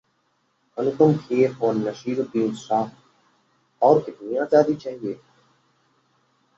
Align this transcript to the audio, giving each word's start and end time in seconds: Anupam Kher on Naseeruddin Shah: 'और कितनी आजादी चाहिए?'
Anupam 0.77 1.13
Kher 1.19 1.55
on 1.61 1.83
Naseeruddin 1.83 2.55
Shah: 2.57 2.89
'और 3.81 4.01
कितनी 4.01 4.37
आजादी 4.37 4.75
चाहिए?' 4.75 5.19